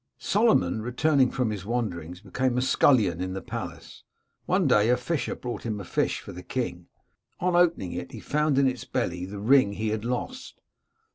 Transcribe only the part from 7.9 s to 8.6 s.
it, he found